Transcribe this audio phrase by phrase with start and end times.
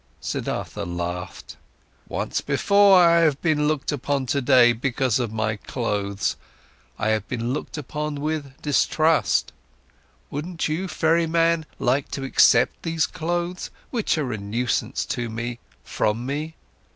[0.19, 1.57] Siddhartha laughed.
[2.07, 6.37] "Once before, I have been looked upon today because of my clothes,
[6.97, 9.53] I have been looked upon with distrust.
[10.31, 16.25] Wouldn't you, ferryman, like to accept these clothes, which are a nuisance to me, from
[16.25, 16.55] me?